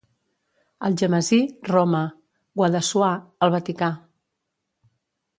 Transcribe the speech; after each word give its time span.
Algemesí, 0.87 1.37
Roma; 1.67 2.01
Guadassuar, 2.61 3.11
el 3.49 3.53
Vaticà. 3.57 3.91